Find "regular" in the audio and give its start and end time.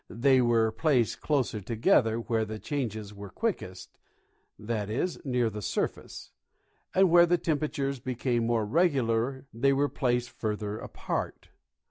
8.65-9.45